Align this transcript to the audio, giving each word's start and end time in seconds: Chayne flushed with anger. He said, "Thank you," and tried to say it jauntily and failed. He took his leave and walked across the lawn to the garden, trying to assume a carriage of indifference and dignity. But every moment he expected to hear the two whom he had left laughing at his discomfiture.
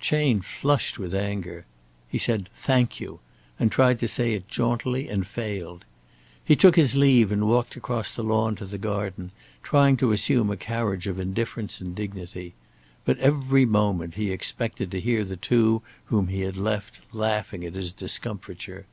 Chayne 0.00 0.40
flushed 0.40 0.98
with 0.98 1.14
anger. 1.14 1.66
He 2.08 2.16
said, 2.16 2.48
"Thank 2.54 3.00
you," 3.00 3.20
and 3.60 3.70
tried 3.70 3.98
to 3.98 4.08
say 4.08 4.32
it 4.32 4.48
jauntily 4.48 5.10
and 5.10 5.26
failed. 5.26 5.84
He 6.42 6.56
took 6.56 6.74
his 6.74 6.96
leave 6.96 7.30
and 7.30 7.46
walked 7.46 7.76
across 7.76 8.16
the 8.16 8.24
lawn 8.24 8.56
to 8.56 8.64
the 8.64 8.78
garden, 8.78 9.30
trying 9.62 9.98
to 9.98 10.12
assume 10.12 10.48
a 10.50 10.56
carriage 10.56 11.06
of 11.06 11.18
indifference 11.20 11.82
and 11.82 11.94
dignity. 11.94 12.54
But 13.04 13.18
every 13.18 13.66
moment 13.66 14.14
he 14.14 14.30
expected 14.30 14.90
to 14.90 15.02
hear 15.02 15.22
the 15.22 15.36
two 15.36 15.82
whom 16.06 16.28
he 16.28 16.40
had 16.40 16.56
left 16.56 17.00
laughing 17.12 17.62
at 17.62 17.74
his 17.74 17.92
discomfiture. 17.92 18.86